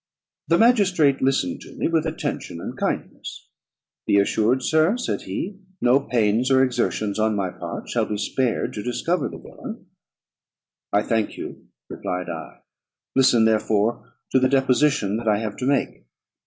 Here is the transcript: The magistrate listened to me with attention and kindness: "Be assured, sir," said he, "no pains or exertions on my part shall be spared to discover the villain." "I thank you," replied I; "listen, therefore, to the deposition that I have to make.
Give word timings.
The 0.47 0.57
magistrate 0.57 1.21
listened 1.21 1.61
to 1.61 1.75
me 1.77 1.87
with 1.87 2.07
attention 2.07 2.59
and 2.59 2.75
kindness: 2.75 3.47
"Be 4.07 4.17
assured, 4.17 4.63
sir," 4.63 4.97
said 4.97 5.21
he, 5.29 5.59
"no 5.79 5.99
pains 5.99 6.49
or 6.49 6.63
exertions 6.63 7.19
on 7.19 7.35
my 7.35 7.51
part 7.51 7.87
shall 7.87 8.07
be 8.07 8.17
spared 8.17 8.73
to 8.73 8.81
discover 8.81 9.29
the 9.29 9.37
villain." 9.37 9.85
"I 10.91 11.03
thank 11.03 11.37
you," 11.37 11.67
replied 11.87 12.29
I; 12.29 12.61
"listen, 13.15 13.45
therefore, 13.45 14.15
to 14.31 14.39
the 14.39 14.49
deposition 14.49 15.17
that 15.17 15.27
I 15.27 15.37
have 15.37 15.55
to 15.57 15.67
make. 15.67 16.07